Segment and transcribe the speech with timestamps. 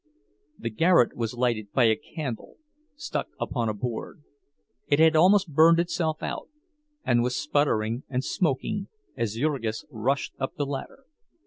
[0.57, 2.55] The garret was lighted by a candle
[2.95, 4.23] stuck upon a board;
[4.87, 6.49] it had almost burned itself out,
[7.05, 11.03] and was sputtering and smoking as Jurgis rushed up the ladder.